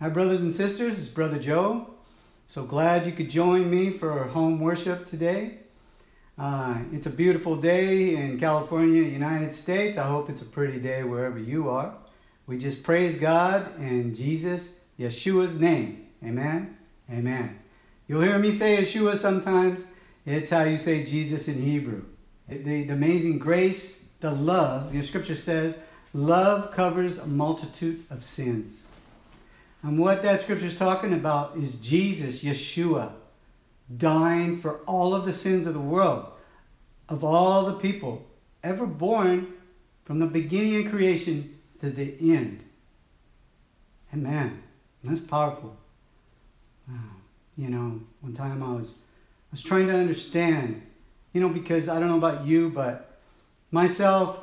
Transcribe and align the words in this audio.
Hi, 0.00 0.08
brothers 0.08 0.40
and 0.40 0.52
sisters. 0.52 0.98
It's 0.98 1.06
Brother 1.06 1.38
Joe. 1.38 1.88
So 2.48 2.64
glad 2.64 3.06
you 3.06 3.12
could 3.12 3.30
join 3.30 3.70
me 3.70 3.90
for 3.90 4.24
home 4.24 4.58
worship 4.58 5.06
today. 5.06 5.58
Uh, 6.36 6.78
it's 6.92 7.06
a 7.06 7.10
beautiful 7.10 7.54
day 7.54 8.16
in 8.16 8.40
California, 8.40 9.02
United 9.02 9.54
States. 9.54 9.96
I 9.96 10.08
hope 10.08 10.28
it's 10.28 10.42
a 10.42 10.46
pretty 10.46 10.80
day 10.80 11.04
wherever 11.04 11.38
you 11.38 11.70
are. 11.70 11.94
We 12.48 12.58
just 12.58 12.82
praise 12.82 13.20
God 13.20 13.78
in 13.78 14.12
Jesus, 14.12 14.80
Yeshua's 14.98 15.60
name. 15.60 16.08
Amen. 16.24 16.76
Amen. 17.08 17.60
You'll 18.08 18.22
hear 18.22 18.38
me 18.40 18.50
say 18.50 18.78
Yeshua 18.78 19.16
sometimes. 19.16 19.86
It's 20.26 20.50
how 20.50 20.64
you 20.64 20.76
say 20.76 21.04
Jesus 21.04 21.46
in 21.46 21.62
Hebrew. 21.62 22.02
The, 22.48 22.82
the 22.82 22.92
amazing 22.92 23.38
grace, 23.38 24.02
the 24.18 24.32
love, 24.32 24.92
your 24.92 25.04
scripture 25.04 25.36
says, 25.36 25.78
love 26.12 26.72
covers 26.72 27.18
a 27.18 27.28
multitude 27.28 28.02
of 28.10 28.24
sins. 28.24 28.83
And 29.84 29.98
what 29.98 30.22
that 30.22 30.40
scripture 30.40 30.64
is 30.64 30.78
talking 30.78 31.12
about 31.12 31.58
is 31.58 31.74
Jesus, 31.74 32.42
Yeshua, 32.42 33.12
dying 33.94 34.58
for 34.58 34.78
all 34.86 35.14
of 35.14 35.26
the 35.26 35.32
sins 35.32 35.66
of 35.66 35.74
the 35.74 35.80
world, 35.80 36.26
of 37.06 37.22
all 37.22 37.66
the 37.66 37.74
people 37.74 38.24
ever 38.62 38.86
born 38.86 39.52
from 40.06 40.20
the 40.20 40.26
beginning 40.26 40.86
of 40.86 40.90
creation 40.90 41.58
to 41.80 41.90
the 41.90 42.16
end. 42.18 42.64
Amen. 44.14 44.62
That's 45.02 45.20
powerful. 45.20 45.76
You 47.58 47.68
know, 47.68 48.00
one 48.22 48.32
time 48.32 48.62
I 48.62 48.72
was 48.72 48.98
I 48.98 49.52
was 49.52 49.62
trying 49.62 49.86
to 49.88 49.94
understand, 49.94 50.80
you 51.34 51.42
know, 51.42 51.50
because 51.50 51.90
I 51.90 52.00
don't 52.00 52.08
know 52.08 52.16
about 52.16 52.46
you, 52.46 52.70
but 52.70 53.20
myself, 53.70 54.40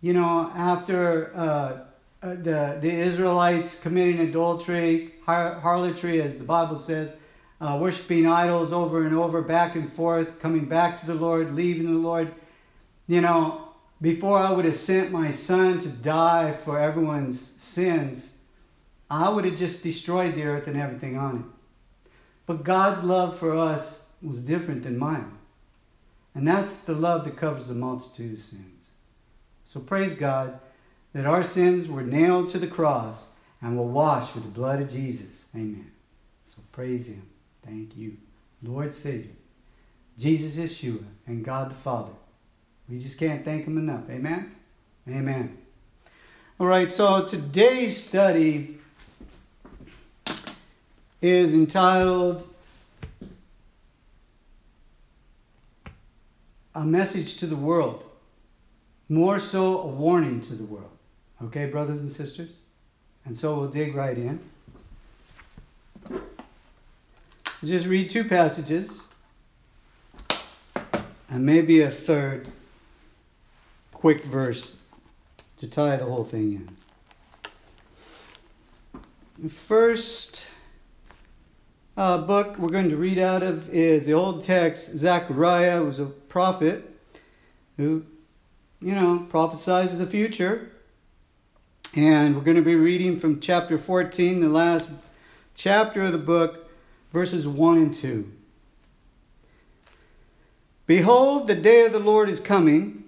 you 0.00 0.12
know, 0.12 0.52
after 0.54 1.32
uh, 1.34 1.87
uh, 2.22 2.30
the, 2.30 2.78
the 2.80 2.90
Israelites 2.90 3.80
committing 3.80 4.20
adultery, 4.20 5.14
har- 5.24 5.60
harlotry, 5.60 6.20
as 6.20 6.38
the 6.38 6.44
Bible 6.44 6.78
says, 6.78 7.14
uh, 7.60 7.78
worshiping 7.80 8.26
idols 8.26 8.72
over 8.72 9.06
and 9.06 9.14
over, 9.14 9.42
back 9.42 9.74
and 9.76 9.92
forth, 9.92 10.40
coming 10.40 10.64
back 10.64 11.00
to 11.00 11.06
the 11.06 11.14
Lord, 11.14 11.54
leaving 11.54 11.86
the 11.86 12.08
Lord. 12.08 12.32
You 13.06 13.20
know, 13.20 13.68
before 14.00 14.38
I 14.38 14.52
would 14.52 14.64
have 14.64 14.74
sent 14.74 15.10
my 15.10 15.30
son 15.30 15.78
to 15.78 15.88
die 15.88 16.52
for 16.52 16.78
everyone's 16.78 17.40
sins, 17.40 18.34
I 19.10 19.28
would 19.28 19.44
have 19.44 19.56
just 19.56 19.82
destroyed 19.82 20.34
the 20.34 20.44
earth 20.44 20.66
and 20.66 20.76
everything 20.76 21.16
on 21.16 21.36
it. 21.36 22.10
But 22.46 22.64
God's 22.64 23.04
love 23.04 23.38
for 23.38 23.56
us 23.56 24.06
was 24.22 24.44
different 24.44 24.82
than 24.82 24.98
mine. 24.98 25.32
And 26.34 26.46
that's 26.46 26.80
the 26.80 26.94
love 26.94 27.24
that 27.24 27.36
covers 27.36 27.68
the 27.68 27.74
multitude 27.74 28.34
of 28.34 28.44
sins. 28.44 28.86
So 29.64 29.80
praise 29.80 30.14
God 30.14 30.60
that 31.18 31.26
our 31.26 31.42
sins 31.42 31.88
were 31.88 32.02
nailed 32.02 32.48
to 32.48 32.60
the 32.60 32.66
cross 32.68 33.30
and 33.60 33.76
were 33.76 33.82
washed 33.82 34.36
with 34.36 34.44
the 34.44 34.50
blood 34.50 34.80
of 34.80 34.88
Jesus. 34.88 35.46
Amen. 35.52 35.90
So 36.44 36.62
praise 36.70 37.08
Him. 37.08 37.22
Thank 37.66 37.96
you, 37.96 38.16
Lord 38.62 38.94
Savior, 38.94 39.32
Jesus 40.16 40.54
Yeshua, 40.54 41.02
and 41.26 41.44
God 41.44 41.72
the 41.72 41.74
Father. 41.74 42.12
We 42.88 43.00
just 43.00 43.18
can't 43.18 43.44
thank 43.44 43.64
Him 43.64 43.78
enough. 43.78 44.08
Amen. 44.08 44.54
Amen. 45.08 45.58
All 46.60 46.68
right, 46.68 46.88
so 46.88 47.26
today's 47.26 47.96
study 47.96 48.78
is 51.20 51.52
entitled 51.52 52.48
A 56.76 56.84
Message 56.84 57.38
to 57.38 57.46
the 57.46 57.56
World, 57.56 58.04
more 59.08 59.40
so 59.40 59.80
a 59.80 59.86
warning 59.88 60.40
to 60.42 60.54
the 60.54 60.62
world. 60.62 60.97
Okay, 61.44 61.66
brothers 61.66 62.00
and 62.00 62.10
sisters? 62.10 62.50
And 63.24 63.36
so 63.36 63.58
we'll 63.58 63.68
dig 63.68 63.94
right 63.94 64.16
in. 64.16 64.40
just 67.64 67.86
read 67.86 68.08
two 68.08 68.24
passages 68.24 69.02
and 71.28 71.44
maybe 71.44 71.80
a 71.80 71.90
third 71.90 72.48
quick 73.92 74.22
verse 74.22 74.76
to 75.56 75.68
tie 75.68 75.96
the 75.96 76.04
whole 76.04 76.24
thing 76.24 76.52
in. 76.52 76.76
The 79.38 79.48
first 79.48 80.46
uh, 81.96 82.18
book 82.18 82.58
we're 82.58 82.68
going 82.68 82.90
to 82.90 82.96
read 82.96 83.18
out 83.18 83.42
of 83.42 83.68
is 83.70 84.06
the 84.06 84.14
old 84.14 84.44
text. 84.44 84.96
Zechariah 84.96 85.82
was 85.82 85.98
a 85.98 86.06
prophet 86.06 86.98
who, 87.76 88.04
you 88.80 88.94
know, 88.94 89.26
prophesies 89.28 89.98
the 89.98 90.06
future. 90.06 90.70
And 91.94 92.36
we're 92.36 92.42
going 92.42 92.56
to 92.56 92.62
be 92.62 92.74
reading 92.74 93.18
from 93.18 93.40
chapter 93.40 93.78
14, 93.78 94.40
the 94.40 94.48
last 94.50 94.90
chapter 95.54 96.02
of 96.02 96.12
the 96.12 96.18
book, 96.18 96.70
verses 97.12 97.48
1 97.48 97.78
and 97.78 97.94
2. 97.94 98.30
Behold, 100.86 101.48
the 101.48 101.54
day 101.54 101.86
of 101.86 101.92
the 101.92 101.98
Lord 101.98 102.28
is 102.28 102.40
coming, 102.40 103.04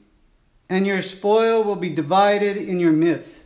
and 0.70 0.86
your 0.86 1.02
spoil 1.02 1.62
will 1.62 1.76
be 1.76 1.90
divided 1.90 2.56
in 2.56 2.80
your 2.80 2.92
midst. 2.92 3.44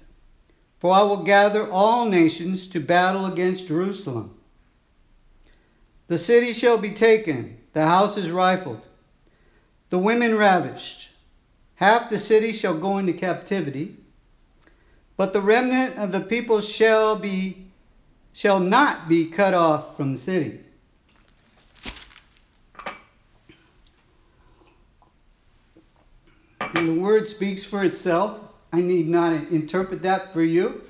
For 0.79 0.95
I 0.95 1.03
will 1.03 1.25
gather 1.25 1.69
all 1.69 2.07
nations 2.09 2.69
to 2.69 2.79
battle 2.79 3.27
against 3.27 3.67
Jerusalem. 3.67 4.39
The 6.07 6.19
city 6.19 6.53
shall 6.53 6.79
be 6.79 6.93
taken, 6.93 7.59
the 7.73 7.87
houses 7.87 8.31
rifled, 8.31 8.83
the 9.91 9.99
women 9.99 10.37
ravished. 10.37 11.11
Half 11.77 12.09
the 12.09 12.19
city 12.19 12.53
shall 12.53 12.75
go 12.75 12.99
into 12.99 13.13
captivity 13.13 13.97
but 15.17 15.33
the 15.33 15.41
remnant 15.41 15.97
of 15.97 16.13
the 16.13 16.21
people 16.21 16.61
shall 16.61 17.17
be 17.17 17.67
shall 18.33 18.59
not 18.59 19.09
be 19.09 19.27
cut 19.27 19.55
off 19.55 19.97
from 19.97 20.13
the 20.13 20.19
city. 20.19 20.59
And 26.75 26.89
the 26.89 27.01
word 27.01 27.29
speaks 27.29 27.63
for 27.63 27.85
itself. 27.85 28.41
I 28.73 28.81
need 28.81 29.07
not 29.07 29.33
interpret 29.53 30.03
that 30.03 30.33
for 30.33 30.43
you. 30.43 30.83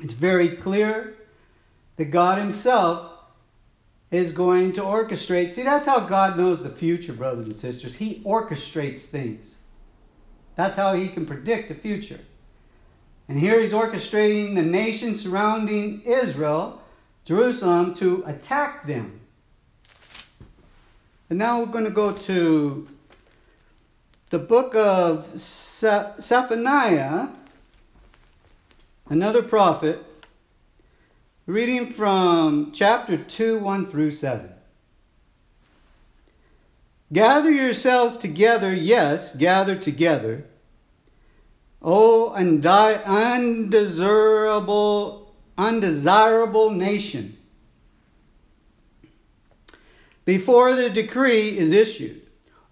It's 0.00 0.14
very 0.14 0.48
clear 0.48 1.14
that 1.96 2.06
God 2.06 2.38
Himself 2.38 3.12
is 4.10 4.32
going 4.32 4.72
to 4.72 4.80
orchestrate. 4.80 5.52
See, 5.52 5.62
that's 5.62 5.86
how 5.86 6.00
God 6.00 6.36
knows 6.36 6.64
the 6.64 6.70
future, 6.70 7.12
brothers 7.12 7.44
and 7.44 7.54
sisters. 7.54 7.94
He 7.94 8.20
orchestrates 8.24 9.02
things. 9.02 9.58
That's 10.56 10.76
how 10.76 10.94
He 10.94 11.06
can 11.06 11.24
predict 11.24 11.68
the 11.68 11.76
future. 11.76 12.18
And 13.32 13.40
here 13.40 13.62
he's 13.62 13.72
orchestrating 13.72 14.56
the 14.56 14.62
nation 14.62 15.14
surrounding 15.14 16.02
Israel, 16.02 16.82
Jerusalem, 17.24 17.94
to 17.94 18.22
attack 18.26 18.86
them. 18.86 19.22
And 21.30 21.38
now 21.38 21.60
we're 21.60 21.72
going 21.72 21.86
to 21.86 21.90
go 21.90 22.12
to 22.12 22.86
the 24.28 24.38
book 24.38 24.74
of 24.74 25.34
Zephaniah, 25.34 27.28
another 29.08 29.42
prophet, 29.42 30.04
reading 31.46 31.90
from 31.90 32.70
chapter 32.72 33.16
2, 33.16 33.60
1 33.60 33.86
through 33.86 34.10
7. 34.10 34.52
Gather 37.10 37.50
yourselves 37.50 38.18
together, 38.18 38.74
yes, 38.74 39.34
gather 39.34 39.74
together 39.74 40.44
Oh, 41.82 42.30
o 42.30 42.34
undi- 42.34 43.02
undesirable, 43.04 45.34
undesirable 45.58 46.70
nation. 46.70 47.36
Before 50.24 50.76
the 50.76 50.88
decree 50.88 51.58
is 51.58 51.72
issued, 51.72 52.22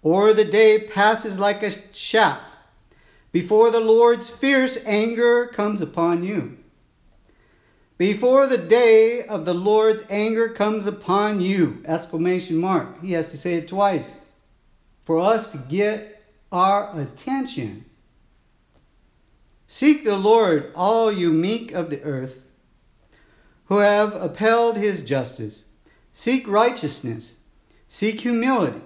or 0.01 0.33
the 0.33 0.45
day 0.45 0.79
passes 0.79 1.37
like 1.37 1.61
a 1.61 1.71
shaft, 1.93 2.45
before 3.33 3.69
the 3.69 3.81
Lord's 3.81 4.29
fierce 4.29 4.77
anger 4.85 5.47
comes 5.47 5.81
upon 5.81 6.23
you. 6.23 6.57
Before 7.97 8.47
the 8.47 8.57
day 8.57 9.23
of 9.23 9.43
the 9.45 9.53
Lord's 9.53 10.05
anger 10.09 10.47
comes 10.49 10.87
upon 10.87 11.41
you! 11.41 11.83
Exclamation 11.85 12.57
mark. 12.57 13.01
He 13.01 13.11
has 13.11 13.29
to 13.31 13.37
say 13.37 13.55
it 13.55 13.67
twice 13.67 14.19
for 15.03 15.19
us 15.19 15.51
to 15.51 15.57
get 15.57 16.23
our 16.51 16.97
attention. 16.99 17.85
Seek 19.73 20.03
the 20.03 20.17
Lord, 20.17 20.69
all 20.75 21.13
you 21.13 21.31
meek 21.31 21.71
of 21.71 21.89
the 21.89 22.03
earth, 22.03 22.43
who 23.67 23.77
have 23.77 24.13
upheld 24.13 24.75
his 24.75 25.05
justice. 25.05 25.63
Seek 26.11 26.45
righteousness, 26.45 27.37
seek 27.87 28.19
humility. 28.19 28.81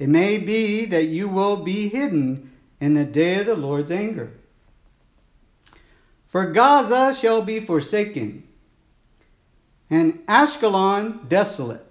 It 0.00 0.08
may 0.08 0.38
be 0.38 0.86
that 0.86 1.04
you 1.04 1.28
will 1.28 1.58
be 1.58 1.88
hidden 1.88 2.50
in 2.80 2.94
the 2.94 3.04
day 3.04 3.38
of 3.38 3.46
the 3.46 3.54
Lord's 3.54 3.92
anger. 3.92 4.32
For 6.26 6.50
Gaza 6.50 7.14
shall 7.14 7.42
be 7.42 7.60
forsaken, 7.60 8.42
and 9.88 10.26
Ashkelon 10.26 11.28
desolate. 11.28 11.86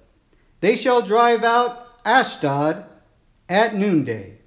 They 0.59 0.75
shall 0.75 1.01
drive 1.01 1.45
out 1.45 1.87
Ashdod 2.03 2.83
at 3.47 3.73
noonday, 3.73 4.39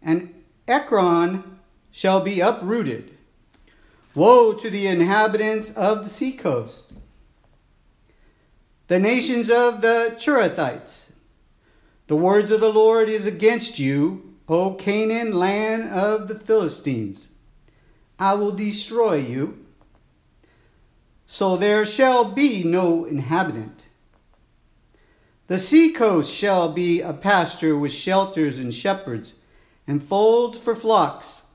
and 0.00 0.32
Ekron 0.66 1.55
shall 1.96 2.20
be 2.20 2.40
uprooted. 2.40 3.10
Woe 4.14 4.52
to 4.52 4.68
the 4.68 4.86
inhabitants 4.86 5.70
of 5.70 6.04
the 6.04 6.10
seacoast, 6.10 6.92
the 8.88 8.98
nations 8.98 9.48
of 9.48 9.80
the 9.80 10.14
Cherethites. 10.18 11.12
The 12.08 12.16
words 12.16 12.50
of 12.50 12.60
the 12.60 12.70
Lord 12.70 13.08
is 13.08 13.24
against 13.24 13.78
you, 13.78 14.34
O 14.46 14.74
Canaan, 14.74 15.32
land 15.32 15.90
of 15.90 16.28
the 16.28 16.38
Philistines. 16.38 17.30
I 18.18 18.34
will 18.34 18.52
destroy 18.52 19.14
you, 19.14 19.64
so 21.24 21.56
there 21.56 21.86
shall 21.86 22.26
be 22.26 22.62
no 22.62 23.06
inhabitant. 23.06 23.86
The 25.46 25.58
seacoast 25.58 26.30
shall 26.30 26.70
be 26.70 27.00
a 27.00 27.14
pasture 27.14 27.74
with 27.74 27.92
shelters 27.92 28.58
and 28.58 28.74
shepherds, 28.74 29.32
and 29.86 30.02
folds 30.02 30.58
for 30.58 30.76
flocks. 30.76 31.45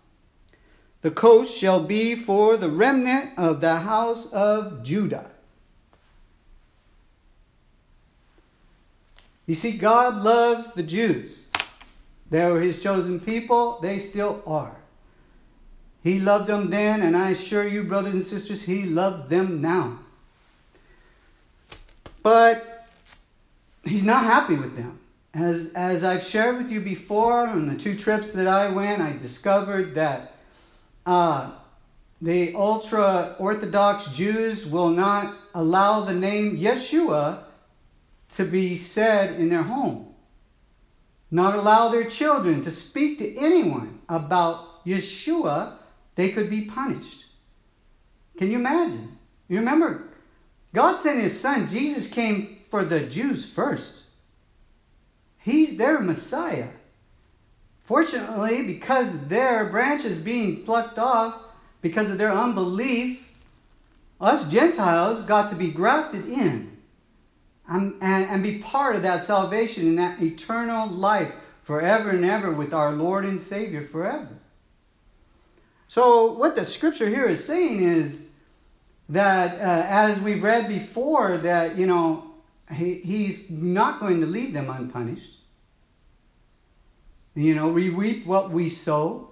The 1.02 1.12
coast 1.12 1.58
shall 1.58 1.84
be 1.84 2.16
for 2.16 2.58
the 2.58 2.70
remnant 2.70 3.32
of 3.38 3.60
the 3.60 3.78
house 3.78 4.32
of 4.32 4.84
Judah. 4.84 5.32
You 9.48 9.56
see, 9.56 9.72
God 9.72 10.24
loves 10.24 10.74
the 10.74 10.84
Jews. 10.84 11.50
They 12.30 12.50
were 12.50 12.62
his 12.62 12.82
chosen 12.82 13.20
people, 13.20 13.80
they 13.82 14.00
still 14.00 14.42
are. 14.46 14.76
He 16.04 16.20
loved 16.20 16.48
them 16.48 16.70
then, 16.70 17.02
and 17.02 17.18
I 17.18 17.32
assure 17.32 17.68
you, 17.68 17.84
brothers 17.84 18.14
and 18.14 18.24
sisters, 18.24 18.64
he 18.64 18.86
loves 18.86 19.28
them 19.28 19.62
now. 19.62 20.00
But 22.24 22.88
he's 23.84 24.06
not 24.06 24.24
happy 24.24 24.56
with 24.56 24.76
them. 24.76 25.00
As, 25.34 25.72
as 25.74 26.04
I've 26.04 26.24
shared 26.24 26.58
with 26.58 26.72
you 26.72 26.80
before, 26.80 27.48
on 27.48 27.68
the 27.68 27.76
two 27.76 27.96
trips 27.96 28.34
that 28.34 28.48
I 28.48 28.70
went, 28.70 29.02
I 29.02 29.14
discovered 29.14 29.96
that 29.96 30.31
uh, 31.06 31.52
the 32.22 32.54
ultra 32.56 33.36
Orthodox 33.40 34.08
Jews 34.08 34.66
will 34.66 34.90
not 34.90 35.36
allow 35.54 36.02
the 36.02 36.14
name 36.14 36.58
Yeshua 36.58 37.44
to 38.36 38.46
be 38.46 38.76
said 38.76 39.40
in 39.40 39.50
their 39.50 39.64
home, 39.64 40.14
not 41.30 41.56
allow 41.56 41.90
their 41.90 42.04
children 42.04 42.62
to 42.62 42.72
speak 42.72 43.18
to 43.18 43.36
anyone 43.36 44.00
about 44.08 44.86
Yeshua, 44.86 45.74
they 46.16 46.30
could 46.30 46.50
be 46.50 46.62
punished. 46.62 47.26
Can 48.38 48.52
you 48.52 48.58
imagine? 48.58 49.18
You 49.48 49.58
remember, 49.58 50.08
God 50.74 50.98
sent 50.98 51.22
his 51.22 51.40
son, 51.40 51.68
Jesus 51.68 52.10
came 52.10 52.60
for 52.70 52.84
the 52.84 53.02
Jews 53.02 53.46
first. 53.46 54.04
He's 55.40 55.78
their 55.78 56.00
Messiah. 56.00 56.70
Fortunately, 57.84 58.64
because 58.64 59.28
their 59.28 59.66
branches 59.66 60.18
being 60.18 60.64
plucked 60.64 60.98
off 60.98 61.42
because 61.82 62.12
of 62.12 62.18
their 62.18 62.32
unbelief, 62.32 63.32
us 64.20 64.50
Gentiles 64.50 65.24
got 65.24 65.50
to 65.50 65.56
be 65.56 65.72
grafted 65.72 66.28
in 66.28 66.78
and, 67.68 67.96
and, 68.02 68.30
and 68.30 68.44
be 68.44 68.60
part 68.60 68.96
of 68.96 69.02
that 69.02 69.24
salvation 69.24 69.88
and 69.88 69.98
that 69.98 70.22
eternal 70.22 70.88
life 70.88 71.34
forever 71.64 72.12
and 72.12 72.26
ever 72.26 72.52
with 72.52 72.74
our 72.74 72.92
Lord 72.92 73.26
and 73.26 73.40
Savior 73.40 73.82
forever. 73.82 74.38
So, 75.88 76.32
what 76.34 76.56
the 76.56 76.64
scripture 76.64 77.10
here 77.10 77.26
is 77.26 77.44
saying 77.44 77.84
is 77.84 78.28
that, 79.10 79.60
uh, 79.60 79.86
as 79.88 80.22
we've 80.22 80.42
read 80.42 80.70
before, 80.70 81.38
that, 81.40 81.78
you 81.78 81.86
know, 81.86 82.32
he, 82.74 82.96
he's 82.96 83.50
not 83.50 84.00
going 84.00 84.22
to 84.22 84.28
leave 84.28 84.54
them 84.54 84.70
unpunished. 84.70 85.41
You 87.36 87.56
know, 87.56 87.70
we 87.70 87.90
reap 87.90 88.26
what 88.26 88.52
we 88.52 88.70
sow. 88.70 89.30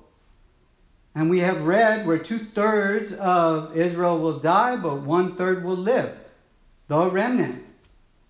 And 1.16 1.30
we 1.30 1.40
have 1.40 1.66
read 1.66 2.06
where 2.06 2.18
two 2.18 2.40
thirds 2.40 3.12
of 3.14 3.76
Israel 3.76 4.20
will 4.20 4.40
die, 4.40 4.78
but 4.78 5.02
one 5.02 5.36
third 5.36 5.64
will 5.64 5.76
live. 5.76 6.16
The 6.88 7.10
remnant. 7.10 7.66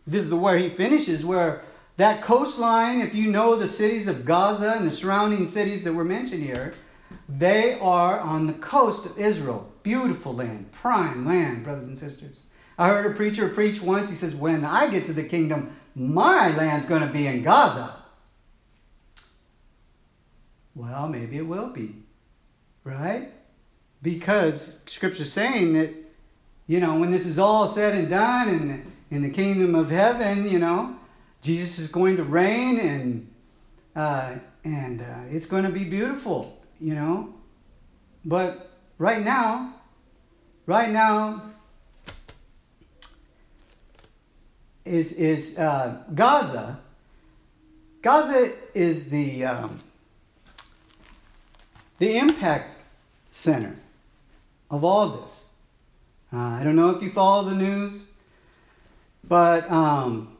This 0.08 0.24
is 0.24 0.30
the 0.30 0.38
where 0.38 0.58
he 0.58 0.70
finishes, 0.70 1.24
where 1.24 1.64
that 1.98 2.22
coastline, 2.22 3.02
if 3.02 3.14
you 3.14 3.30
know 3.30 3.56
the 3.56 3.68
cities 3.68 4.08
of 4.08 4.26
Gaza 4.26 4.74
and 4.78 4.88
the 4.88 4.92
surrounding 4.92 5.48
cities 5.48 5.84
that 5.84 5.94
were 5.94 6.06
mentioned 6.06 6.44
here, 6.44 6.74
they 7.28 7.78
are 7.80 8.20
on 8.20 8.48
the 8.48 8.54
coast 8.54 9.06
of 9.06 9.20
Israel. 9.20 9.72
Beautiful 9.84 10.34
land, 10.34 10.72
prime 10.72 11.26
land, 11.26 11.64
brothers 11.64 11.88
and 11.88 11.98
sisters. 11.98 12.44
I 12.78 12.88
heard 12.88 13.12
a 13.12 13.16
preacher 13.16 13.50
preach 13.50 13.82
once. 13.82 14.10
He 14.10 14.16
says, 14.16 14.34
When 14.34 14.64
I 14.64 14.90
get 14.90 15.06
to 15.06 15.14
the 15.14 15.24
kingdom, 15.24 15.76
my 15.94 16.56
land's 16.56 16.86
going 16.86 17.02
to 17.02 17.14
be 17.14 17.28
in 17.28 17.44
Gaza. 17.44 17.98
Well, 20.80 21.10
maybe 21.10 21.36
it 21.36 21.46
will 21.46 21.68
be, 21.68 21.94
right? 22.86 23.34
Because 24.02 24.80
Scripture's 24.86 25.30
saying 25.30 25.74
that, 25.74 25.90
you 26.68 26.80
know, 26.80 26.98
when 26.98 27.12
this 27.12 27.26
is 27.26 27.38
all 27.38 27.68
said 27.68 27.96
and 27.96 28.08
done 28.08 28.48
and 28.48 28.92
in 29.12 29.22
the 29.22 29.30
kingdom 29.30 29.76
of 29.76 29.90
heaven, 29.92 30.50
you 30.50 30.58
know, 30.58 30.96
Jesus 31.42 31.80
is 31.80 31.92
going 31.92 32.16
to 32.16 32.24
reign 32.24 32.80
and 32.80 33.30
uh, 33.94 34.36
and 34.64 35.02
uh, 35.02 35.20
it's 35.30 35.46
going 35.46 35.64
to 35.64 35.70
be 35.70 35.84
beautiful, 35.84 36.58
you 36.80 36.96
know. 36.96 37.34
But 38.24 38.72
right 38.98 39.22
now, 39.22 39.74
right 40.66 40.90
now, 40.90 41.42
is 44.86 45.12
is 45.12 45.60
uh, 45.60 45.98
Gaza. 46.16 46.80
Gaza 48.02 48.54
is 48.74 49.10
the 49.10 49.44
um, 49.44 49.78
the 52.00 52.18
impact 52.18 52.82
center 53.32 53.76
of 54.72 54.84
all 54.84 55.10
this. 55.10 55.50
Uh, 56.34 56.38
I 56.38 56.64
don't 56.64 56.76
know 56.76 56.90
if 56.90 57.04
you 57.04 57.10
follow 57.10 57.50
the 57.50 57.56
news, 57.56 58.06
but 59.28 59.70
um, 59.70 60.36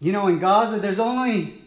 you 0.00 0.12
know, 0.12 0.28
in 0.28 0.38
Gaza, 0.38 0.78
there's 0.78 0.98
only 0.98 1.62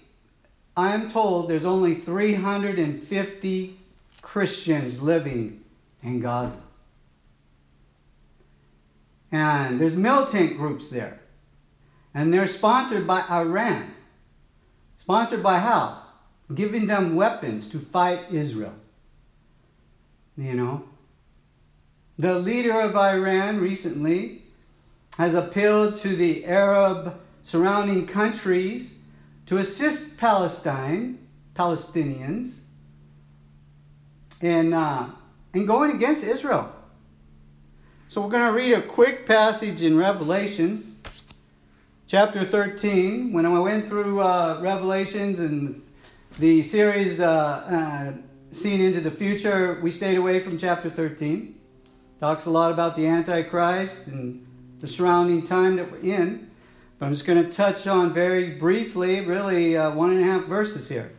I 0.78 0.94
am 0.94 1.10
told 1.10 1.50
there's 1.50 1.66
only 1.66 1.96
350 1.96 3.78
Christians 4.22 5.02
living 5.02 5.64
in 6.04 6.20
Gaza. 6.20 6.62
And 9.32 9.80
there's 9.80 9.96
militant 9.96 10.58
groups 10.58 10.90
there. 10.90 11.20
And 12.14 12.34
they're 12.34 12.48
sponsored 12.48 13.06
by 13.06 13.24
Iran. 13.30 13.94
Sponsored 14.98 15.44
by 15.44 15.60
how? 15.60 16.02
Giving 16.54 16.88
them 16.88 17.16
weapons 17.16 17.68
to 17.70 17.80
fight 17.80 18.20
Israel. 18.32 18.74
You 20.38 20.54
know? 20.54 20.84
The 22.18 22.40
leader 22.40 22.80
of 22.80 22.96
Iran 22.96 23.60
recently 23.60 24.44
has 25.18 25.36
appealed 25.36 26.00
to 26.00 26.16
the 26.16 26.46
Arab 26.46 27.20
surrounding 27.44 28.08
countries 28.08 28.94
to 29.46 29.58
assist 29.58 30.18
Palestine, 30.18 31.20
Palestinians, 31.56 32.62
in, 34.42 34.74
uh, 34.74 35.10
in 35.54 35.66
going 35.66 35.92
against 35.92 36.24
Israel. 36.24 36.72
So 38.08 38.22
we're 38.22 38.30
going 38.30 38.48
to 38.48 38.54
read 38.54 38.74
a 38.74 38.82
quick 38.82 39.26
passage 39.26 39.82
in 39.82 39.98
Revelations 39.98 40.96
chapter 42.08 42.46
13, 42.46 43.34
when 43.34 43.46
I 43.46 43.60
went 43.60 43.88
through 43.88 44.22
uh, 44.22 44.60
Revelations 44.62 45.40
and 45.40 45.82
the 46.38 46.62
series 46.62 47.20
uh, 47.20 48.14
Seen 48.56 48.80
into 48.80 49.02
the 49.02 49.12
Future, 49.12 49.78
we 49.84 49.92
stayed 49.92 50.18
away 50.18 50.40
from 50.40 50.58
chapter 50.58 50.90
13. 50.90 51.60
Talks 52.22 52.46
a 52.46 52.50
lot 52.50 52.72
about 52.72 52.96
the 52.96 53.06
Antichrist 53.06 54.08
and 54.08 54.48
the 54.80 54.88
surrounding 54.88 55.44
time 55.44 55.76
that 55.76 55.92
we're 55.92 56.00
in. 56.00 56.50
But 56.98 57.08
I'm 57.08 57.12
just 57.12 57.26
going 57.26 57.44
to 57.44 57.52
touch 57.52 57.86
on 57.86 58.14
very 58.14 58.52
briefly, 58.52 59.20
really 59.20 59.76
uh, 59.76 59.94
one 59.94 60.12
and 60.12 60.22
a 60.22 60.24
half 60.24 60.46
verses 60.46 60.88
here. 60.88 61.12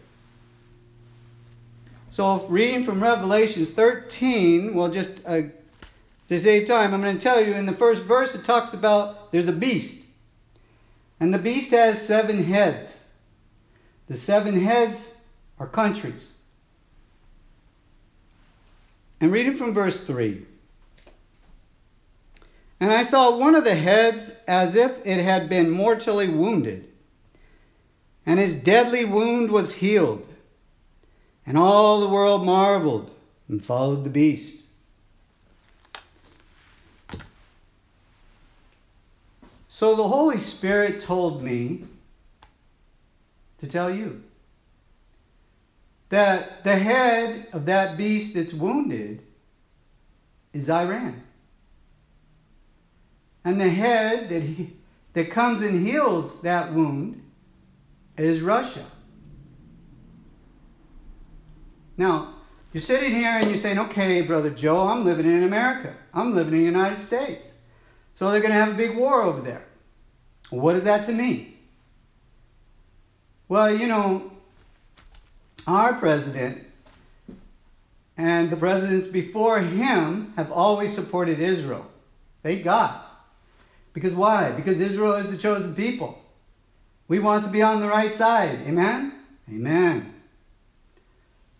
So, 2.09 2.47
reading 2.47 2.83
from 2.85 3.03
Revelations 3.03 3.69
13, 3.69 4.73
well, 4.73 4.89
just 4.89 5.21
uh, 5.27 5.43
to 6.29 6.41
save 6.41 6.67
time, 6.67 6.95
I'm 6.95 7.03
going 7.03 7.19
to 7.19 7.23
tell 7.23 7.45
you 7.45 7.53
in 7.53 7.67
the 7.67 7.75
first 7.75 8.03
verse 8.05 8.35
it 8.35 8.47
talks 8.47 8.73
about 8.73 9.31
there's 9.31 9.49
a 9.49 9.53
beast. 9.53 10.09
And 11.21 11.35
the 11.35 11.39
beast 11.39 11.71
has 11.73 12.01
seven 12.01 12.45
heads. 12.45 13.05
The 14.07 14.17
seven 14.17 14.63
heads 14.63 15.19
are 15.59 15.67
countries. 15.67 16.36
And 19.21 19.33
reading 19.33 19.57
from 19.57 19.73
verse 19.73 20.05
3. 20.05 20.45
And 22.79 22.93
I 22.93 23.03
saw 23.03 23.37
one 23.37 23.55
of 23.55 23.65
the 23.65 23.75
heads 23.75 24.33
as 24.47 24.75
if 24.77 25.05
it 25.07 25.23
had 25.23 25.49
been 25.49 25.71
mortally 25.71 26.29
wounded, 26.29 26.93
and 28.27 28.39
his 28.39 28.55
deadly 28.55 29.05
wound 29.05 29.51
was 29.51 29.77
healed. 29.77 30.29
And 31.47 31.57
all 31.57 32.01
the 32.01 32.09
world 32.09 32.45
marveled 32.45 33.15
and 33.49 33.65
followed 33.65 34.05
the 34.05 34.11
beast. 34.11 34.65
So 39.69 39.95
the 39.95 40.09
Holy 40.09 40.39
Spirit 40.39 41.01
told 41.01 41.43
me 41.43 41.85
to 43.59 43.67
tell 43.67 43.91
you 43.91 44.23
that 46.09 46.65
the 46.65 46.77
head 46.77 47.49
of 47.53 47.67
that 47.67 47.97
beast 47.97 48.35
that's 48.35 48.55
wounded 48.55 49.23
is 50.53 50.71
Iran. 50.71 51.23
And 53.45 53.61
the 53.61 53.69
head 53.69 54.29
that, 54.29 54.43
he, 54.43 54.73
that 55.13 55.31
comes 55.31 55.63
and 55.63 55.87
heals 55.87 56.43
that 56.43 56.73
wound 56.73 57.23
is 58.17 58.41
Russia. 58.41 58.85
Now, 61.97 62.35
you're 62.73 62.81
sitting 62.81 63.13
here 63.13 63.31
and 63.31 63.49
you're 63.49 63.57
saying, 63.57 63.79
okay, 63.79 64.21
Brother 64.21 64.51
Joe, 64.51 64.89
I'm 64.89 65.05
living 65.05 65.27
in 65.27 65.43
America. 65.43 65.95
I'm 66.13 66.35
living 66.35 66.55
in 66.55 66.61
the 66.61 66.65
United 66.67 67.01
States. 67.01 67.53
So 68.15 68.31
they're 68.31 68.41
going 68.41 68.53
to 68.53 68.59
have 68.59 68.75
a 68.75 68.77
big 68.77 68.97
war 68.97 69.23
over 69.23 69.41
there. 69.41 69.67
What 70.51 70.77
is 70.77 70.85
that 70.85 71.07
to 71.07 71.13
me? 71.13 71.57
Well, 73.49 73.73
you 73.73 73.87
know, 73.87 74.33
our 75.67 75.95
president 75.95 76.65
and 78.17 78.51
the 78.51 78.57
presidents 78.57 79.07
before 79.07 79.61
him 79.61 80.33
have 80.37 80.51
always 80.51 80.95
supported 80.95 81.39
Israel. 81.39 81.87
Thank 82.43 82.65
God. 82.65 83.01
Because 83.93 84.15
why? 84.15 84.53
Because 84.53 84.81
Israel 84.81 85.15
is 85.15 85.31
the 85.31 85.37
chosen 85.37 85.75
people. 85.75 86.23
We 87.09 87.19
want 87.19 87.45
to 87.45 87.51
be 87.51 87.63
on 87.63 87.81
the 87.81 87.89
right 87.89 88.13
side. 88.13 88.59
Amen? 88.67 89.13
Amen. 89.49 90.15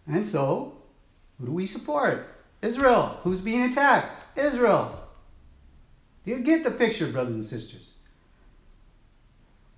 And 0.07 0.27
so, 0.27 0.77
who 1.39 1.47
do 1.47 1.53
we 1.53 1.67
support? 1.67 2.29
Israel. 2.63 3.21
Who's 3.23 3.41
being 3.41 3.63
attacked? 3.63 4.39
Israel. 4.39 5.03
Do 6.25 6.33
you 6.33 6.39
get 6.39 6.65
the 6.65 6.71
picture, 6.71 7.07
brothers 7.07 7.35
and 7.35 7.45
sisters? 7.45 7.93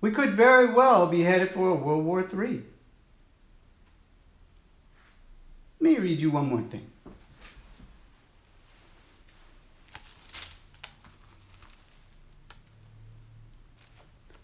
We 0.01 0.11
could 0.11 0.31
very 0.31 0.67
well 0.67 1.07
be 1.07 1.21
headed 1.21 1.51
for 1.51 1.69
a 1.69 1.75
World 1.75 2.05
War 2.05 2.21
III. 2.21 2.63
Let 5.81 5.93
me 5.93 5.97
read 5.97 6.19
you 6.19 6.31
one 6.31 6.47
more 6.47 6.61
thing. 6.61 6.85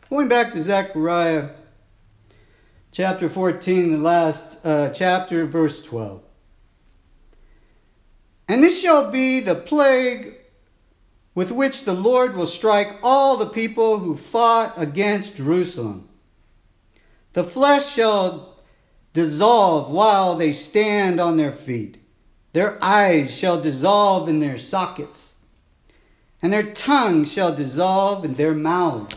Going 0.10 0.30
back 0.30 0.54
to 0.54 0.64
Zechariah 0.64 1.50
chapter 2.94 3.28
14, 3.28 3.92
the 3.92 3.98
last 3.98 4.66
uh, 4.66 4.92
chapter, 4.92 5.46
verse 5.46 5.84
12. 5.84 6.22
And 8.48 8.64
this 8.64 8.80
shall 8.80 9.12
be 9.12 9.42
the 9.42 9.56
plague 9.56 10.36
with 11.34 11.52
which 11.52 11.84
the 11.84 11.94
Lord 11.94 12.38
will 12.38 12.46
strike 12.46 12.96
all 13.04 13.36
the 13.36 13.46
people 13.46 14.00
who 14.00 14.16
fought 14.16 14.74
against 14.78 15.36
Jerusalem. 15.36 16.08
The 17.34 17.44
flesh 17.44 17.94
shall 17.94 18.55
dissolve 19.16 19.90
while 19.90 20.36
they 20.36 20.52
stand 20.52 21.20
on 21.20 21.38
their 21.38 21.54
feet. 21.54 21.98
Their 22.52 22.78
eyes 22.84 23.36
shall 23.36 23.60
dissolve 23.60 24.28
in 24.30 24.40
their 24.40 24.58
sockets, 24.58 25.36
and 26.42 26.54
their 26.54 26.74
tongues 26.74 27.32
shall 27.32 27.56
dissolve 27.56 28.24
in 28.26 28.36
their 28.36 28.54
mouths. 28.54 29.16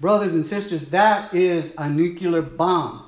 Brothers 0.00 0.34
and 0.34 0.44
sisters, 0.44 0.86
that 0.86 1.32
is 1.32 1.74
a 1.78 1.88
nuclear 1.88 2.42
bomb. 2.42 3.04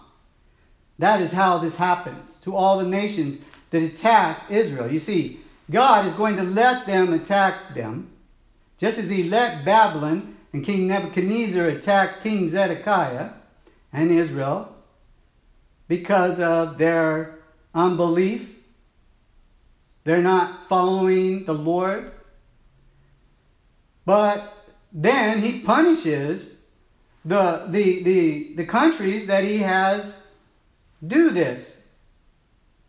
That 1.00 1.20
is 1.20 1.32
how 1.32 1.58
this 1.58 1.76
happens 1.76 2.38
to 2.42 2.54
all 2.54 2.78
the 2.78 2.88
nations 2.88 3.38
that 3.70 3.82
attack 3.82 4.44
Israel. 4.48 4.90
You 4.90 5.00
see, 5.00 5.40
God 5.68 6.06
is 6.06 6.12
going 6.12 6.36
to 6.36 6.44
let 6.44 6.86
them 6.86 7.12
attack 7.12 7.74
them, 7.74 8.10
just 8.78 8.98
as 8.98 9.10
He 9.10 9.24
let 9.24 9.64
Babylon 9.64 10.36
and 10.52 10.64
King 10.64 10.86
Nebuchadnezzar 10.86 11.66
attack 11.66 12.22
King 12.22 12.48
Zedekiah 12.48 13.30
and 13.92 14.12
Israel 14.12 14.73
because 15.88 16.40
of 16.40 16.78
their 16.78 17.38
unbelief. 17.74 18.58
They're 20.04 20.22
not 20.22 20.68
following 20.68 21.44
the 21.44 21.54
Lord. 21.54 22.12
But 24.04 24.52
then 24.92 25.40
He 25.40 25.60
punishes 25.60 26.54
the, 27.24 27.66
the, 27.68 28.02
the, 28.02 28.54
the 28.56 28.66
countries 28.66 29.26
that 29.26 29.44
he 29.44 29.58
has 29.58 30.22
do 31.04 31.30
this. 31.30 31.86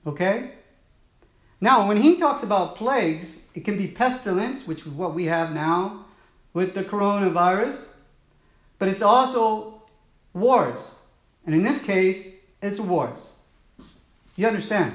Okay? 0.05 0.51
Now, 1.61 1.87
when 1.87 1.97
he 1.97 2.17
talks 2.17 2.43
about 2.43 2.75
plagues, 2.75 3.39
it 3.53 3.63
can 3.63 3.77
be 3.77 3.87
pestilence, 3.87 4.67
which 4.67 4.81
is 4.81 4.87
what 4.87 5.15
we 5.15 5.25
have 5.25 5.53
now 5.53 6.05
with 6.53 6.73
the 6.73 6.83
coronavirus, 6.83 7.93
but 8.77 8.87
it's 8.87 9.01
also 9.01 9.81
wars. 10.33 10.95
And 11.45 11.55
in 11.55 11.63
this 11.63 11.83
case, 11.83 12.34
it's 12.65 12.79
wars. 12.79 13.33
You 14.35 14.47
understand? 14.47 14.93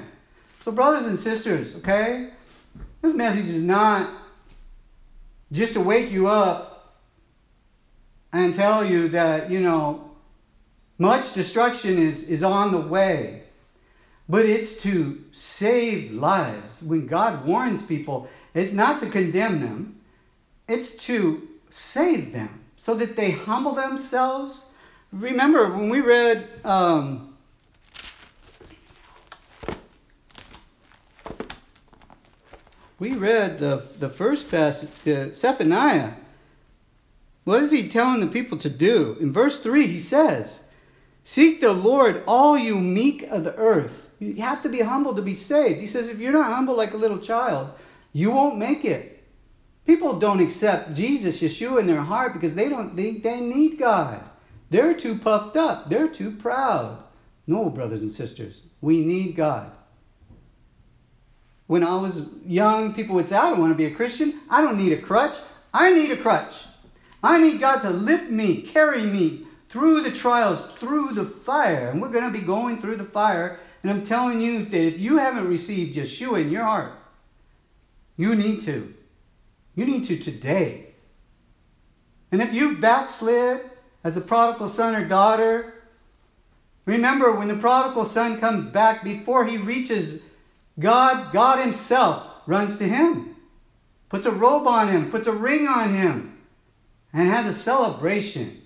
So, 0.60 0.72
brothers 0.72 1.06
and 1.06 1.18
sisters, 1.18 1.76
okay? 1.76 2.30
This 3.00 3.14
message 3.14 3.46
is 3.46 3.62
not 3.62 4.10
just 5.50 5.72
to 5.74 5.80
wake 5.80 6.10
you 6.10 6.28
up 6.28 6.98
and 8.32 8.52
tell 8.54 8.84
you 8.84 9.08
that, 9.08 9.50
you 9.50 9.60
know, 9.60 10.10
much 10.98 11.32
destruction 11.32 11.98
is, 11.98 12.28
is 12.28 12.42
on 12.42 12.72
the 12.72 12.80
way. 12.80 13.44
But 14.28 14.44
it's 14.44 14.80
to 14.82 15.24
save 15.32 16.12
lives. 16.12 16.82
When 16.82 17.06
God 17.06 17.46
warns 17.46 17.82
people, 17.82 18.28
it's 18.54 18.72
not 18.72 19.00
to 19.00 19.06
condemn 19.06 19.60
them, 19.60 20.00
it's 20.68 20.94
to 21.06 21.48
save 21.70 22.32
them 22.32 22.60
so 22.76 22.94
that 22.94 23.16
they 23.16 23.32
humble 23.32 23.72
themselves. 23.72 24.66
Remember 25.10 25.72
when 25.72 25.88
we 25.88 26.00
read 26.00 26.48
um, 26.64 27.29
we 33.00 33.14
read 33.14 33.59
the, 33.59 33.83
the 33.99 34.09
first 34.09 34.49
passage, 34.49 34.90
uh, 35.09 35.33
Zephaniah 35.33 36.12
what 37.45 37.62
is 37.62 37.73
he 37.73 37.88
telling 37.88 38.21
the 38.21 38.26
people 38.26 38.59
to 38.59 38.71
do? 38.71 39.16
In 39.21 39.33
verse 39.33 39.61
3, 39.61 39.87
he 39.87 39.99
says, 39.99 40.62
Seek 41.25 41.61
the 41.61 41.73
Lord, 41.73 42.23
all 42.26 42.59
you 42.59 42.78
meek 42.78 43.23
of 43.25 43.45
the 43.45 43.57
earth. 43.57 44.11
You 44.19 44.37
have 44.42 44.62
to 44.62 44.69
be 44.69 44.80
humble 44.80 45.14
to 45.14 45.23
be 45.23 45.35
saved. 45.35 45.80
He 45.80 45.87
says, 45.87 46.09
If 46.09 46.21
you're 46.21 46.33
not 46.33 46.52
humble 46.52 46.76
like 46.76 46.92
a 46.92 46.99
little 46.99 47.19
child, 47.19 47.71
you 48.12 48.30
won't 48.30 48.59
make 48.59 48.85
it. 48.85 49.25
People 49.87 50.19
don't 50.19 50.40
accept 50.40 50.95
Jesus, 50.95 51.40
Yeshua, 51.40 51.80
in 51.80 51.87
their 51.87 52.02
heart 52.02 52.35
because 52.35 52.54
they 52.54 52.69
don't 52.69 52.95
think 52.95 53.23
they 53.23 53.40
need 53.40 53.78
God. 53.78 54.23
They're 54.69 54.95
too 54.95 55.19
puffed 55.19 55.57
up, 55.57 55.88
they're 55.88 56.09
too 56.09 56.30
proud. 56.30 57.02
No, 57.47 57.71
brothers 57.71 58.02
and 58.02 58.12
sisters, 58.12 58.62
we 58.80 59.04
need 59.04 59.35
God. 59.35 59.73
When 61.70 61.84
I 61.84 61.94
was 61.94 62.26
young, 62.44 62.94
people 62.94 63.14
would 63.14 63.28
say, 63.28 63.36
I 63.36 63.48
don't 63.48 63.60
want 63.60 63.70
to 63.70 63.76
be 63.76 63.84
a 63.84 63.94
Christian. 63.94 64.40
I 64.50 64.60
don't 64.60 64.76
need 64.76 64.92
a 64.92 65.00
crutch. 65.00 65.36
I 65.72 65.92
need 65.92 66.10
a 66.10 66.16
crutch. 66.16 66.64
I 67.22 67.40
need 67.40 67.60
God 67.60 67.80
to 67.82 67.90
lift 67.90 68.28
me, 68.28 68.62
carry 68.62 69.04
me 69.04 69.46
through 69.68 70.02
the 70.02 70.10
trials, 70.10 70.66
through 70.80 71.12
the 71.12 71.24
fire. 71.24 71.90
And 71.90 72.02
we're 72.02 72.10
going 72.10 72.24
to 72.24 72.36
be 72.36 72.44
going 72.44 72.80
through 72.80 72.96
the 72.96 73.04
fire. 73.04 73.60
And 73.84 73.92
I'm 73.92 74.02
telling 74.02 74.40
you 74.40 74.64
that 74.64 74.84
if 74.84 74.98
you 74.98 75.18
haven't 75.18 75.46
received 75.46 75.94
Yeshua 75.94 76.40
in 76.40 76.50
your 76.50 76.64
heart, 76.64 76.92
you 78.16 78.34
need 78.34 78.58
to. 78.62 78.92
You 79.76 79.86
need 79.86 80.02
to 80.06 80.18
today. 80.18 80.86
And 82.32 82.42
if 82.42 82.52
you've 82.52 82.80
backslid 82.80 83.60
as 84.02 84.16
a 84.16 84.20
prodigal 84.20 84.70
son 84.70 84.96
or 84.96 85.06
daughter, 85.06 85.84
remember 86.84 87.36
when 87.36 87.46
the 87.46 87.54
prodigal 87.54 88.06
son 88.06 88.40
comes 88.40 88.64
back, 88.64 89.04
before 89.04 89.44
he 89.44 89.56
reaches 89.56 90.24
God, 90.80 91.32
God 91.32 91.60
Himself 91.60 92.26
runs 92.50 92.78
to 92.78 92.88
him, 92.88 93.37
puts 94.08 94.26
a 94.26 94.30
robe 94.32 94.66
on 94.66 94.88
him, 94.88 95.10
puts 95.10 95.28
a 95.28 95.32
ring 95.32 95.68
on 95.68 95.94
him 95.94 96.38
and 97.12 97.28
has 97.28 97.46
a 97.46 97.54
celebration. 97.54 98.62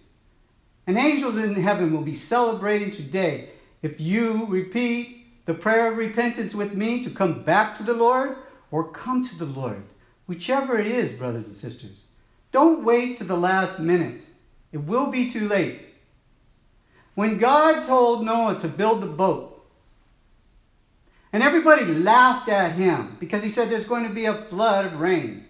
And 0.86 0.96
angels 0.96 1.36
in 1.36 1.54
heaven 1.54 1.92
will 1.92 2.02
be 2.02 2.14
celebrating 2.14 2.90
today 2.90 3.50
if 3.82 4.00
you 4.00 4.46
repeat 4.46 5.44
the 5.44 5.54
prayer 5.54 5.92
of 5.92 5.98
repentance 5.98 6.54
with 6.54 6.74
me 6.74 7.04
to 7.04 7.10
come 7.10 7.42
back 7.42 7.74
to 7.76 7.82
the 7.82 7.92
Lord 7.92 8.36
or 8.70 8.90
come 8.90 9.22
to 9.26 9.38
the 9.38 9.44
Lord. 9.44 9.84
Whichever 10.26 10.78
it 10.78 10.86
is, 10.86 11.12
brothers 11.12 11.46
and 11.46 11.54
sisters. 11.54 12.06
Don't 12.50 12.84
wait 12.84 13.18
to 13.18 13.24
the 13.24 13.36
last 13.36 13.78
minute. 13.78 14.22
It 14.72 14.78
will 14.78 15.10
be 15.10 15.30
too 15.30 15.46
late. 15.46 15.80
When 17.14 17.38
God 17.38 17.84
told 17.84 18.24
Noah 18.24 18.58
to 18.60 18.68
build 18.68 19.02
the 19.02 19.06
boat, 19.06 19.53
and 21.34 21.42
everybody 21.42 21.84
laughed 21.84 22.48
at 22.48 22.76
him 22.76 23.16
because 23.18 23.42
he 23.42 23.48
said 23.48 23.68
there's 23.68 23.88
going 23.88 24.06
to 24.06 24.14
be 24.14 24.26
a 24.26 24.34
flood 24.34 24.86
of 24.86 25.00
rain. 25.00 25.44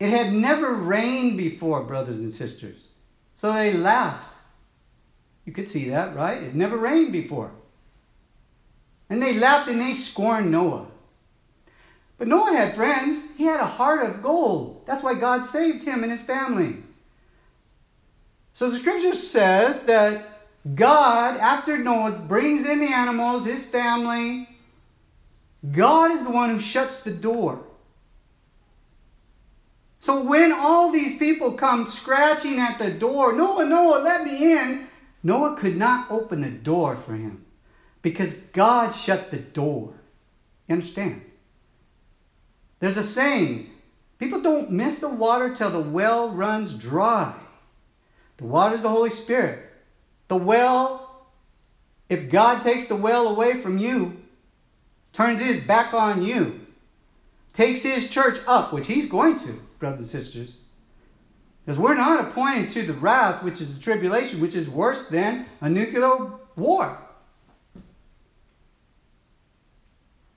It 0.00 0.10
had 0.10 0.32
never 0.32 0.74
rained 0.74 1.38
before, 1.38 1.84
brothers 1.84 2.18
and 2.18 2.32
sisters. 2.32 2.88
So 3.36 3.52
they 3.52 3.74
laughed. 3.74 4.36
You 5.44 5.52
could 5.52 5.68
see 5.68 5.88
that, 5.90 6.16
right? 6.16 6.42
It 6.42 6.56
never 6.56 6.76
rained 6.76 7.12
before. 7.12 7.52
And 9.08 9.22
they 9.22 9.38
laughed 9.38 9.70
and 9.70 9.80
they 9.80 9.92
scorned 9.92 10.50
Noah. 10.50 10.88
But 12.18 12.26
Noah 12.26 12.56
had 12.56 12.74
friends. 12.74 13.36
He 13.36 13.44
had 13.44 13.60
a 13.60 13.66
heart 13.66 14.04
of 14.04 14.20
gold. 14.20 14.82
That's 14.84 15.04
why 15.04 15.14
God 15.14 15.44
saved 15.44 15.84
him 15.84 16.02
and 16.02 16.10
his 16.10 16.24
family. 16.24 16.78
So 18.52 18.68
the 18.68 18.78
scripture 18.78 19.14
says 19.14 19.82
that 19.82 20.26
God, 20.74 21.36
after 21.36 21.78
Noah 21.78 22.24
brings 22.26 22.66
in 22.66 22.80
the 22.80 22.92
animals, 22.92 23.46
his 23.46 23.64
family, 23.64 24.48
God 25.70 26.10
is 26.12 26.24
the 26.24 26.30
one 26.30 26.50
who 26.50 26.60
shuts 26.60 27.00
the 27.00 27.12
door. 27.12 27.64
So 29.98 30.22
when 30.22 30.52
all 30.52 30.92
these 30.92 31.18
people 31.18 31.52
come 31.52 31.86
scratching 31.86 32.58
at 32.58 32.78
the 32.78 32.92
door, 32.92 33.32
Noah, 33.32 33.64
Noah, 33.64 34.02
let 34.02 34.24
me 34.24 34.52
in, 34.52 34.86
Noah 35.22 35.56
could 35.56 35.76
not 35.76 36.10
open 36.10 36.42
the 36.42 36.50
door 36.50 36.96
for 36.96 37.14
him 37.14 37.44
because 38.02 38.36
God 38.52 38.90
shut 38.90 39.32
the 39.32 39.38
door. 39.38 39.94
You 40.68 40.74
understand? 40.74 41.22
There's 42.78 42.96
a 42.96 43.02
saying 43.02 43.70
people 44.18 44.40
don't 44.40 44.70
miss 44.70 44.98
the 44.98 45.08
water 45.08 45.52
till 45.52 45.70
the 45.70 45.80
well 45.80 46.30
runs 46.30 46.74
dry. 46.74 47.34
The 48.36 48.44
water 48.44 48.76
is 48.76 48.82
the 48.82 48.90
Holy 48.90 49.10
Spirit. 49.10 49.70
The 50.28 50.36
well, 50.36 51.26
if 52.08 52.30
God 52.30 52.62
takes 52.62 52.86
the 52.86 52.96
well 52.96 53.26
away 53.26 53.60
from 53.60 53.78
you, 53.78 54.22
turns 55.16 55.40
his 55.40 55.64
back 55.64 55.94
on 55.94 56.22
you, 56.22 56.60
takes 57.54 57.82
his 57.82 58.10
church 58.10 58.38
up, 58.46 58.70
which 58.70 58.86
he's 58.86 59.08
going 59.08 59.38
to, 59.38 59.62
brothers 59.78 60.00
and 60.00 60.08
sisters. 60.08 60.58
Because 61.64 61.78
we're 61.78 61.94
not 61.94 62.20
appointed 62.20 62.68
to 62.70 62.82
the 62.82 62.92
wrath, 62.92 63.42
which 63.42 63.62
is 63.62 63.74
the 63.74 63.82
tribulation, 63.82 64.42
which 64.42 64.54
is 64.54 64.68
worse 64.68 65.08
than 65.08 65.46
a 65.62 65.70
nuclear 65.70 66.32
war. 66.54 66.98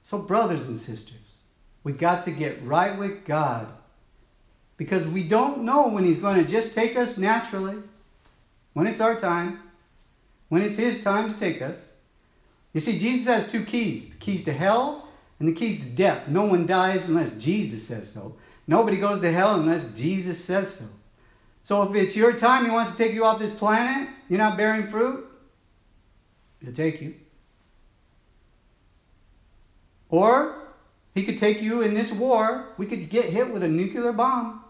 So, 0.02 0.18
brothers 0.20 0.70
and 0.70 0.78
sisters, 0.78 1.38
we've 1.84 2.00
got 2.00 2.24
to 2.24 2.32
get 2.32 2.64
right 2.64 2.98
with 2.98 3.26
God 3.26 3.68
because 4.78 5.06
we 5.06 5.24
don't 5.24 5.64
know 5.64 5.90
when 5.90 6.06
He's 6.06 6.20
going 6.20 6.44
to 6.44 6.50
just 6.50 6.74
take 6.74 6.96
us 6.96 7.18
naturally, 7.18 7.76
when 8.74 8.88
it's 8.88 9.02
our 9.02 9.20
time, 9.20 9.60
when 10.48 10.62
it's 10.62 10.78
His 10.78 11.04
time 11.04 11.32
to 11.32 11.38
take 11.38 11.62
us. 11.62 11.89
You 12.74 12.80
see, 12.80 13.00
Jesus 13.00 13.28
has 13.28 13.52
two 13.52 13.66
keys 13.66 14.12
the 14.12 14.18
keys 14.18 14.46
to 14.46 14.54
hell 14.54 15.08
and 15.40 15.48
the 15.48 15.54
keys 15.54 15.80
to 15.84 15.90
death. 15.90 16.28
No 16.28 16.46
one 16.46 16.66
dies 16.66 17.08
unless 17.08 17.38
Jesus 17.38 17.88
says 17.88 18.12
so. 18.12 18.36
Nobody 18.68 18.98
goes 18.98 19.22
to 19.22 19.32
hell 19.32 19.60
unless 19.60 19.92
Jesus 19.94 20.44
says 20.44 20.76
so. 20.76 20.86
So 21.64 21.84
if 21.84 21.96
it's 21.96 22.16
your 22.16 22.34
time, 22.34 22.66
He 22.66 22.72
wants 22.72 22.92
to 22.92 22.98
take 22.98 23.14
you 23.14 23.26
off 23.26 23.40
this 23.40 23.54
planet, 23.54 24.10
you're 24.28 24.38
not 24.38 24.58
bearing 24.58 24.88
fruit, 24.88 25.26
He'll 26.62 26.74
take 26.74 27.02
you. 27.02 27.16
Or 30.10 30.56
He 31.16 31.24
could 31.24 31.38
take 31.38 31.62
you 31.62 31.82
in 31.82 31.94
this 31.94 32.12
war. 32.12 32.74
We 32.78 32.86
could 32.86 33.10
get 33.10 33.26
hit 33.26 33.52
with 33.52 33.64
a 33.64 33.68
nuclear 33.68 34.12
bomb. 34.12 34.64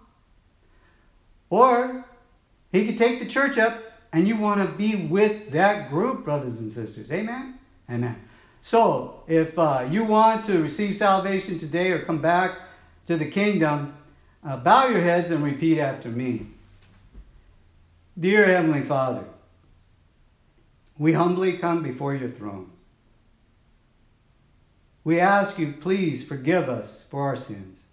Or 1.50 2.06
He 2.72 2.86
could 2.86 2.98
take 2.98 3.20
the 3.20 3.26
church 3.26 3.58
up 3.58 3.82
and 4.12 4.28
you 4.28 4.38
want 4.38 4.62
to 4.62 4.68
be 4.78 4.96
with 4.96 5.52
that 5.52 5.90
group, 5.90 6.24
brothers 6.24 6.60
and 6.62 6.72
sisters. 6.72 7.12
Amen? 7.12 7.59
Amen. 7.90 8.16
So, 8.62 9.24
if 9.28 9.58
uh, 9.58 9.88
you 9.90 10.04
want 10.04 10.46
to 10.46 10.62
receive 10.62 10.96
salvation 10.96 11.58
today 11.58 11.92
or 11.92 12.00
come 12.00 12.22
back 12.22 12.52
to 13.06 13.16
the 13.18 13.30
kingdom, 13.30 13.96
uh, 14.46 14.58
bow 14.58 14.88
your 14.88 15.02
heads 15.02 15.32
and 15.32 15.44
repeat 15.44 15.80
after 15.80 16.10
me. 16.10 16.48
Dear 18.20 18.46
Heavenly 18.46 18.82
Father, 18.82 19.24
we 20.98 21.14
humbly 21.14 21.54
come 21.58 21.82
before 21.82 22.14
your 22.14 22.30
throne. 22.30 22.70
We 25.04 25.20
ask 25.20 25.58
you, 25.58 25.74
please 25.74 26.28
forgive 26.28 26.68
us 26.70 27.06
for 27.10 27.24
our 27.24 27.38
sins. 27.38 27.86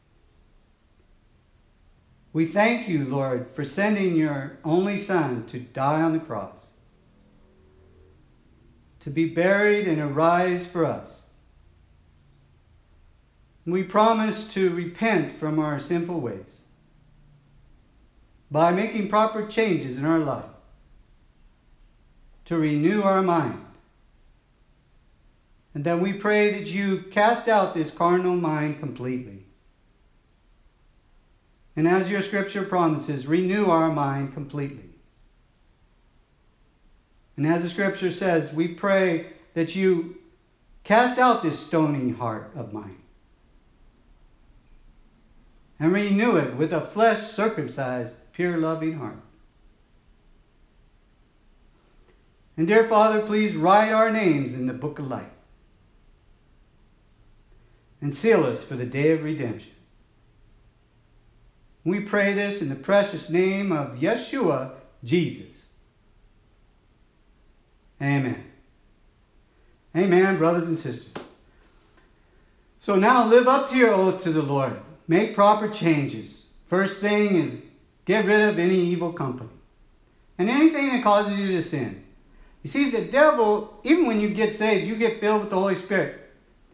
We 2.33 2.45
thank 2.45 2.89
you, 2.89 3.07
Lord, 3.07 3.49
for 3.49 3.65
sending 3.65 4.17
your 4.17 4.59
only 4.65 4.99
Son 4.99 5.47
to 5.47 5.61
die 5.61 6.03
on 6.03 6.13
the 6.13 6.19
cross, 6.19 6.73
to 9.07 9.11
be 9.13 9.25
buried 9.25 9.87
and 9.87 10.01
arise 10.01 10.67
for 10.67 10.85
us. 10.85 11.27
We 13.65 13.85
promise 13.85 14.53
to 14.55 14.75
repent 14.75 15.39
from 15.39 15.61
our 15.61 15.79
sinful 15.79 16.21
ways 16.21 16.63
by 18.51 18.73
making 18.73 19.09
proper 19.09 19.47
changes 19.47 19.97
in 19.97 20.05
our 20.05 20.19
life, 20.19 20.51
to 22.47 22.59
renew 22.59 23.03
our 23.03 23.23
mind. 23.23 23.65
And 25.73 25.85
then 25.85 26.01
we 26.01 26.13
pray 26.13 26.51
that 26.59 26.73
you 26.73 27.05
cast 27.13 27.47
out 27.47 27.75
this 27.75 27.93
carnal 27.93 28.35
mind 28.35 28.81
completely. 28.81 29.45
And 31.77 31.87
as 31.87 32.11
your 32.11 32.23
scripture 32.23 32.65
promises, 32.65 33.29
renew 33.29 33.67
our 33.67 33.93
mind 33.93 34.35
completely. 34.35 34.86
And 37.37 37.47
as 37.47 37.63
the 37.63 37.69
scripture 37.69 38.11
says, 38.11 38.53
we 38.53 38.69
pray 38.69 39.27
that 39.55 39.77
you 39.77 40.19
cast 40.85 41.19
out 41.19 41.43
this 41.43 41.59
stony 41.59 42.13
heart 42.13 42.51
of 42.55 42.73
mine 42.73 43.03
and 45.79 45.93
renew 45.93 46.37
it 46.37 46.55
with 46.55 46.73
a 46.73 46.81
flesh 46.81 47.21
circumcised 47.21 48.15
pure, 48.33 48.57
loving 48.57 48.99
heart. 48.99 49.21
And 52.57 52.67
dear 52.67 52.85
Father, 52.85 53.21
please 53.21 53.55
write 53.55 53.93
our 53.93 54.11
names 54.11 54.55
in 54.55 54.67
the 54.67 54.73
book 54.73 54.99
of 54.99 55.09
life 55.09 55.27
and 58.01 58.15
seal 58.15 58.45
us 58.45 58.63
for 58.63 58.75
the 58.75 58.87
day 58.87 59.11
of 59.11 59.23
redemption. 59.23 59.73
We 61.85 62.01
pray 62.01 62.33
this 62.33 62.63
in 62.63 62.69
the 62.69 62.75
precious 62.75 63.31
name 63.31 63.73
of 63.73 63.97
Yeshua, 63.97 64.73
Jesus. 65.05 65.56
Amen. 68.01 68.45
Amen, 69.97 70.37
brothers 70.37 70.69
and 70.69 70.77
sisters. 70.77 71.13
So 72.81 72.97
now 72.97 73.27
live 73.27 73.49
up 73.49 73.71
to 73.71 73.77
your 73.77 73.93
oath 73.93 74.23
to 74.25 74.33
the 74.33 74.43
Lord. 74.43 74.81
Make 75.09 75.35
proper 75.35 75.69
changes. 75.69 76.49
First 76.67 77.01
thing 77.01 77.37
is 77.37 77.63
Get 78.07 78.25
rid 78.25 78.41
of 78.41 78.59
any 78.59 78.79
evil 78.79 79.13
company 79.13 79.51
and 80.39 80.49
anything 80.49 80.89
that 80.89 81.03
causes 81.03 81.39
you 81.39 81.49
to 81.49 81.63
sin. 81.63 82.05
You 82.63 82.71
see, 82.71 82.91
the 82.91 83.03
devil, 83.03 83.81
even 83.85 84.07
when 84.07 84.21
you 84.21 84.31
get 84.31 84.55
saved, 84.55 84.87
you 84.87 84.97
get 84.97 85.21
filled 85.21 85.43
with 85.43 85.51
the 85.51 85.59
Holy 85.59 85.75
Spirit. 85.75 86.21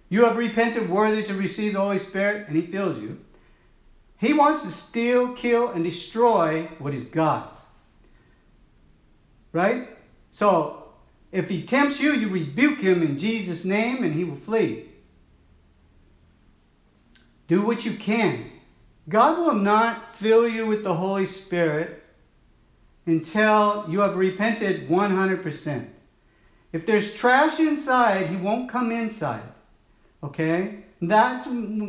You 0.08 0.24
have 0.26 0.36
repented 0.36 0.88
worthy 0.88 1.22
to 1.24 1.34
receive 1.34 1.72
the 1.72 1.80
Holy 1.80 1.98
Spirit, 1.98 2.48
and 2.48 2.56
He 2.56 2.62
fills 2.62 2.98
you. 2.98 3.18
He 4.18 4.34
wants 4.34 4.62
to 4.62 4.68
steal, 4.68 5.32
kill, 5.32 5.70
and 5.70 5.82
destroy 5.82 6.68
what 6.78 6.94
is 6.94 7.04
God's. 7.04 7.64
Right? 9.52 9.88
So, 10.30 10.81
if 11.32 11.48
he 11.48 11.62
tempts 11.62 12.00
you, 12.00 12.12
you 12.12 12.28
rebuke 12.28 12.78
him 12.78 13.02
in 13.02 13.18
Jesus' 13.18 13.64
name, 13.64 14.04
and 14.04 14.14
he 14.14 14.22
will 14.22 14.36
flee. 14.36 14.84
Do 17.48 17.62
what 17.62 17.84
you 17.84 17.94
can 17.94 18.52
God 19.08 19.38
will 19.38 19.54
not 19.54 20.14
fill 20.14 20.48
you 20.48 20.66
with 20.66 20.84
the 20.84 20.94
Holy 20.94 21.26
Spirit 21.26 22.02
until 23.04 23.86
you 23.88 24.00
have 24.00 24.16
repented 24.16 24.88
100%. 24.88 25.86
If 26.72 26.86
there's 26.86 27.12
trash 27.12 27.58
inside, 27.58 28.28
He 28.28 28.36
won't 28.36 28.70
come 28.70 28.92
inside. 28.92 29.42
Okay? 30.22 30.84
That's 31.00 31.44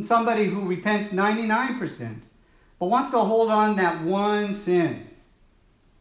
somebody 0.08 0.46
who 0.46 0.68
repents 0.68 1.14
99%, 1.14 2.22
but 2.80 2.88
wants 2.88 3.12
to 3.12 3.20
hold 3.20 3.52
on 3.52 3.76
that 3.76 4.02
one 4.02 4.56
sin. 4.56 5.08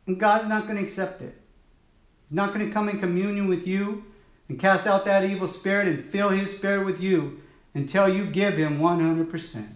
And 0.07 0.19
God's 0.19 0.49
not 0.49 0.65
going 0.65 0.79
to 0.79 0.83
accept 0.83 1.21
it. 1.21 1.39
Not 2.33 2.55
going 2.55 2.67
to 2.67 2.73
come 2.73 2.89
in 2.89 2.99
communion 2.99 3.47
with 3.47 3.67
you 3.67 4.05
and 4.49 4.59
cast 4.59 4.87
out 4.87 5.05
that 5.05 5.25
evil 5.25 5.49
spirit 5.49 5.87
and 5.87 6.05
fill 6.05 6.31
His 6.31 6.57
spirit 6.57 6.87
with 6.87 7.01
you 7.01 7.43
until 7.75 8.09
you 8.09 8.25
give 8.25 8.57
Him 8.57 8.79
100%. 8.79 9.67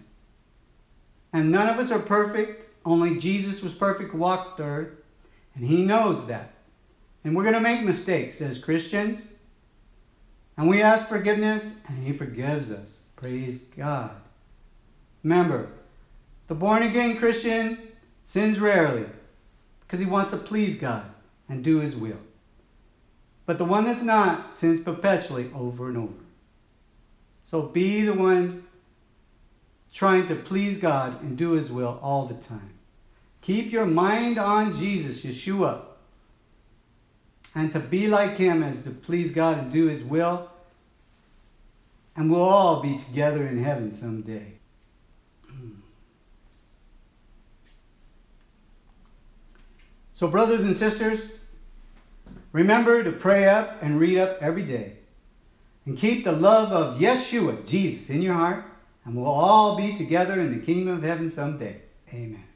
And 1.33 1.51
none 1.51 1.69
of 1.69 1.77
us 1.77 1.91
are 1.91 1.99
perfect. 1.99 2.63
Only 2.85 3.19
Jesus 3.19 3.61
was 3.61 3.73
perfect, 3.73 4.13
walked 4.13 4.57
the 4.57 4.63
earth. 4.63 4.89
And 5.55 5.65
he 5.65 5.83
knows 5.83 6.27
that. 6.27 6.51
And 7.23 7.35
we're 7.35 7.43
going 7.43 7.55
to 7.55 7.61
make 7.61 7.83
mistakes 7.83 8.41
as 8.41 8.63
Christians. 8.63 9.27
And 10.55 10.69
we 10.69 10.81
ask 10.81 11.07
forgiveness, 11.07 11.75
and 11.87 12.05
he 12.05 12.13
forgives 12.13 12.71
us. 12.71 13.01
Praise 13.15 13.59
God. 13.75 14.11
Remember, 15.23 15.69
the 16.47 16.55
born 16.55 16.83
again 16.83 17.17
Christian 17.17 17.77
sins 18.25 18.59
rarely 18.59 19.05
because 19.81 19.99
he 19.99 20.05
wants 20.05 20.31
to 20.31 20.37
please 20.37 20.79
God 20.79 21.05
and 21.49 21.63
do 21.63 21.79
his 21.79 21.95
will. 21.95 22.19
But 23.47 23.57
the 23.57 23.65
one 23.65 23.85
that's 23.85 24.03
not 24.03 24.57
sins 24.57 24.81
perpetually 24.81 25.49
over 25.55 25.87
and 25.87 25.97
over. 25.97 26.13
So 27.45 27.63
be 27.63 28.01
the 28.01 28.13
one 28.13 28.67
trying 29.91 30.27
to 30.27 30.35
please 30.35 30.79
God 30.79 31.23
and 31.23 31.37
do 31.37 31.51
His 31.51 31.71
will 31.71 31.97
all 32.03 32.25
the 32.25 32.35
time. 32.35 32.73
Keep 33.41 33.71
your 33.71 33.85
mind 33.85 34.37
on 34.37 34.73
Jesus, 34.73 35.23
Yeshua. 35.23 35.81
And 37.55 37.71
to 37.71 37.79
be 37.79 38.07
like 38.07 38.35
Him 38.35 38.61
is 38.63 38.83
to 38.83 38.91
please 38.91 39.33
God 39.33 39.57
and 39.57 39.71
do 39.71 39.87
His 39.87 40.03
will. 40.03 40.51
And 42.17 42.29
we'll 42.29 42.41
all 42.41 42.81
be 42.81 42.97
together 42.97 43.47
in 43.47 43.63
heaven 43.63 43.91
someday. 43.91 44.55
So, 50.13 50.27
brothers 50.27 50.61
and 50.61 50.75
sisters, 50.75 51.29
remember 52.51 53.03
to 53.03 53.11
pray 53.11 53.45
up 53.45 53.81
and 53.81 53.99
read 53.99 54.17
up 54.17 54.41
every 54.41 54.63
day. 54.63 54.93
And 55.85 55.97
keep 55.97 56.25
the 56.25 56.33
love 56.33 56.71
of 56.71 56.99
Yeshua, 56.99 57.65
Jesus, 57.67 58.09
in 58.09 58.21
your 58.21 58.33
heart, 58.33 58.65
and 59.05 59.15
we'll 59.15 59.25
all 59.25 59.77
be 59.77 59.93
together 59.93 60.39
in 60.39 60.57
the 60.57 60.65
kingdom 60.65 60.97
of 60.97 61.03
heaven 61.03 61.29
someday. 61.29 61.81
Amen. 62.13 62.46